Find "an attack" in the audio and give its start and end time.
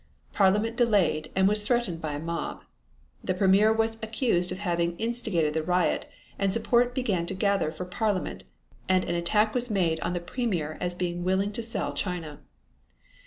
9.05-9.53